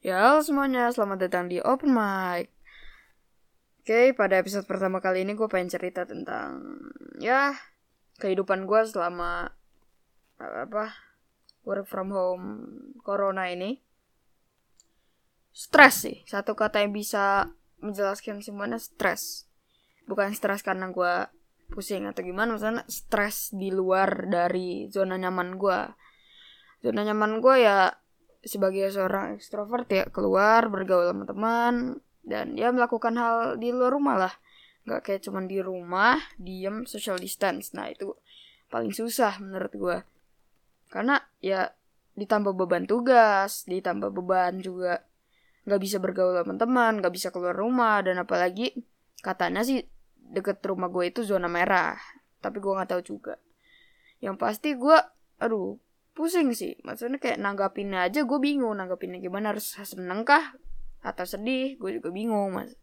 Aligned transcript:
Ya, 0.00 0.40
semuanya, 0.40 0.88
selamat 0.88 1.28
datang 1.28 1.52
di 1.52 1.60
Open 1.60 1.92
Mic. 1.92 2.48
Oke, 3.84 4.16
pada 4.16 4.40
episode 4.40 4.64
pertama 4.64 4.96
kali 4.96 5.28
ini 5.28 5.36
gue 5.36 5.44
pengen 5.44 5.68
cerita 5.68 6.08
tentang 6.08 6.80
ya 7.20 7.52
kehidupan 8.16 8.64
gue 8.64 8.80
selama 8.88 9.52
apa 10.40 10.96
work 11.68 11.84
from 11.84 12.16
home 12.16 12.46
corona 13.04 13.52
ini. 13.52 13.84
Stres 15.52 16.08
sih, 16.08 16.24
satu 16.24 16.56
kata 16.56 16.80
yang 16.80 16.96
bisa 16.96 17.52
menjelaskan 17.84 18.40
semuanya 18.40 18.80
stres. 18.80 19.52
Bukan 20.08 20.32
stres 20.32 20.64
karena 20.64 20.88
gue 20.88 21.28
pusing 21.76 22.08
atau 22.08 22.24
gimana, 22.24 22.56
misalnya 22.56 22.88
stres 22.88 23.52
di 23.52 23.68
luar 23.68 24.32
dari 24.32 24.88
zona 24.88 25.20
nyaman 25.20 25.60
gue. 25.60 25.80
Zona 26.80 27.04
nyaman 27.04 27.44
gue 27.44 27.56
ya 27.68 27.99
sebagai 28.40 28.88
seorang 28.88 29.36
ekstrovert 29.36 29.88
ya 29.92 30.04
keluar 30.08 30.68
bergaul 30.72 31.12
sama 31.12 31.24
teman 31.28 31.74
dan 32.24 32.56
ya 32.56 32.72
melakukan 32.72 33.16
hal 33.16 33.60
di 33.60 33.72
luar 33.72 33.92
rumah 33.92 34.16
lah. 34.16 34.34
Nggak 34.88 35.00
kayak 35.04 35.20
cuman 35.28 35.44
di 35.44 35.58
rumah 35.60 36.16
diem 36.40 36.88
social 36.88 37.20
distance. 37.20 37.76
Nah 37.76 37.92
itu 37.92 38.16
paling 38.70 38.94
susah 38.94 39.42
menurut 39.42 39.72
gue 39.74 39.98
karena 40.90 41.18
ya 41.42 41.74
ditambah 42.14 42.54
beban 42.54 42.86
tugas 42.86 43.66
ditambah 43.66 44.10
beban 44.14 44.58
juga 44.62 45.02
nggak 45.66 45.80
bisa 45.82 45.98
bergaul 46.02 46.38
sama 46.38 46.54
teman 46.58 46.98
nggak 46.98 47.14
bisa 47.14 47.28
keluar 47.30 47.54
rumah 47.54 48.02
dan 48.02 48.22
apalagi 48.22 48.74
katanya 49.22 49.62
sih 49.62 49.86
deket 50.18 50.62
rumah 50.62 50.86
gue 50.90 51.10
itu 51.10 51.26
zona 51.26 51.50
merah 51.50 51.98
tapi 52.40 52.62
gue 52.62 52.72
nggak 52.72 52.90
tahu 52.96 53.02
juga. 53.04 53.34
Yang 54.22 54.36
pasti 54.40 54.72
gue 54.72 54.96
aduh 55.40 55.76
pusing 56.14 56.52
sih. 56.52 56.76
Maksudnya 56.82 57.18
kayak 57.22 57.38
nanggapinnya 57.40 58.06
aja 58.10 58.26
gue 58.26 58.38
bingung 58.38 58.76
nanggapinnya 58.76 59.22
gimana 59.22 59.54
harus 59.54 59.74
seneng 59.74 60.26
kah 60.26 60.54
atau 61.00 61.24
sedih? 61.24 61.80
Gue 61.80 61.96
juga 61.96 62.12
bingung 62.12 62.54
mas. 62.54 62.76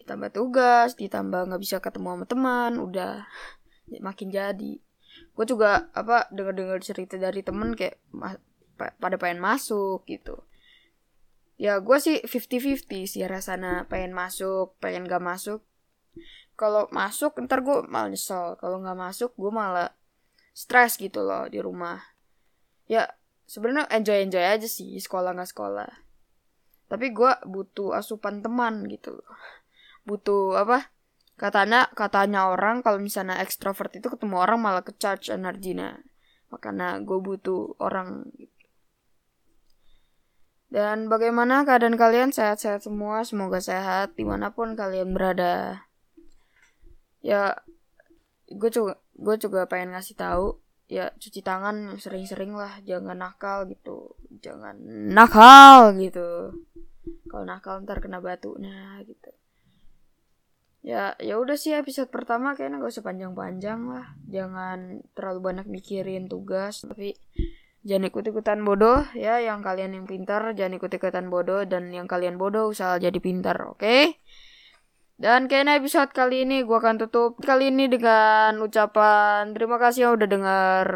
Ditambah 0.00 0.30
tugas 0.34 0.98
ditambah 0.98 1.50
nggak 1.52 1.62
bisa 1.62 1.78
ketemu 1.78 2.08
sama 2.18 2.26
teman 2.26 2.72
udah 2.80 3.26
makin 4.00 4.32
jadi. 4.32 4.80
Gue 5.36 5.44
juga 5.44 5.92
apa 5.92 6.28
dengar 6.32 6.56
dengar 6.56 6.78
cerita 6.80 7.20
dari 7.20 7.44
temen 7.44 7.76
kayak 7.76 8.00
pada 8.76 9.16
pengen 9.20 9.38
masuk 9.38 10.02
gitu. 10.08 10.42
Ya 11.60 11.78
gue 11.78 11.98
sih 12.02 12.18
50-50 12.24 12.88
sih 13.06 13.22
rasanya 13.28 13.86
pengen 13.86 14.16
masuk 14.16 14.74
pengen 14.82 15.06
gak 15.06 15.22
masuk. 15.22 15.62
Kalau 16.58 16.90
masuk 16.90 17.38
ntar 17.46 17.62
gue 17.62 17.86
malah 17.86 18.10
nyesel. 18.10 18.58
Kalau 18.58 18.82
nggak 18.82 18.98
masuk 18.98 19.30
gue 19.38 19.52
malah 19.52 19.94
stres 20.52 21.00
gitu 21.00 21.24
loh 21.24 21.48
di 21.48 21.58
rumah. 21.58 22.00
Ya 22.88 23.08
sebenarnya 23.48 23.88
enjoy 23.92 24.28
enjoy 24.28 24.44
aja 24.44 24.68
sih 24.68 24.96
sekolah 25.00 25.36
nggak 25.36 25.50
sekolah. 25.50 25.90
Tapi 26.88 27.12
gue 27.12 27.32
butuh 27.48 27.96
asupan 27.96 28.44
teman 28.44 28.84
gitu 28.88 29.20
butuh 30.06 30.58
apa? 30.58 30.90
Katanya 31.38 31.90
katanya 31.96 32.52
orang 32.52 32.84
kalau 32.84 33.02
misalnya 33.02 33.40
ekstrovert 33.42 33.90
itu 33.98 34.06
ketemu 34.06 34.36
orang 34.38 34.58
malah 34.62 34.84
ke 34.84 34.94
charge 34.98 35.32
energinya. 35.32 35.98
Makanya 36.52 37.00
gue 37.02 37.18
butuh 37.18 37.74
orang 37.80 38.28
gitu. 38.36 38.50
dan 40.72 41.12
bagaimana 41.12 41.68
keadaan 41.68 42.00
kalian? 42.00 42.32
Sehat-sehat 42.32 42.80
semua 42.88 43.28
semoga 43.28 43.60
sehat 43.60 44.16
di 44.16 44.24
mana 44.24 44.56
pun 44.56 44.72
kalian 44.72 45.12
berada. 45.12 45.84
Ya 47.20 47.60
gue 48.50 48.70
juga 48.70 48.98
gue 49.14 49.36
juga 49.38 49.68
pengen 49.70 49.94
ngasih 49.94 50.16
tahu 50.18 50.58
ya 50.92 51.08
cuci 51.16 51.40
tangan 51.40 51.96
sering-sering 51.96 52.52
lah 52.52 52.76
jangan 52.84 53.16
nakal 53.16 53.64
gitu. 53.64 54.12
Jangan 54.44 54.76
nakal 55.08 55.96
gitu. 55.96 56.52
Kalau 57.30 57.44
nakal 57.48 57.80
ntar 57.86 58.04
kena 58.04 58.20
batu 58.20 58.52
nah 58.60 59.00
gitu. 59.06 59.32
Ya 60.82 61.14
ya 61.22 61.38
udah 61.38 61.54
sih 61.54 61.72
episode 61.72 62.10
pertama 62.10 62.58
kayaknya 62.58 62.82
gak 62.82 62.92
usah 62.92 63.06
panjang-panjang 63.06 63.80
lah. 63.88 64.06
Jangan 64.28 65.00
terlalu 65.16 65.40
banyak 65.40 65.66
mikirin 65.70 66.28
tugas 66.28 66.82
tapi 66.84 67.16
jangan 67.86 68.12
ikut-ikutan 68.12 68.60
bodoh 68.60 69.06
ya. 69.16 69.40
Yang 69.40 69.64
kalian 69.64 69.96
yang 69.96 70.06
pintar 70.10 70.44
jangan 70.52 70.76
ikut-ikutan 70.76 71.32
bodoh. 71.32 71.64
Dan 71.64 71.88
yang 71.88 72.04
kalian 72.04 72.36
bodoh 72.36 72.68
usaha 72.68 73.00
jadi 73.00 73.16
pintar 73.16 73.56
oke? 73.64 73.80
okay? 73.80 74.20
Dan 75.22 75.46
kayaknya 75.46 75.78
episode 75.78 76.10
kali 76.10 76.42
ini 76.42 76.66
gue 76.66 76.74
akan 76.74 76.98
tutup 76.98 77.38
kali 77.38 77.70
ini 77.70 77.86
dengan 77.86 78.58
ucapan 78.58 79.54
terima 79.54 79.78
kasih 79.78 80.10
yang 80.10 80.12
udah 80.18 80.26
dengar 80.28 80.86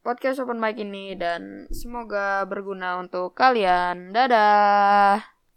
podcast 0.00 0.40
open 0.40 0.56
mic 0.56 0.80
ini 0.80 1.12
dan 1.12 1.68
semoga 1.68 2.48
berguna 2.48 2.96
untuk 2.96 3.36
kalian. 3.36 4.16
Dadah. 4.16 5.35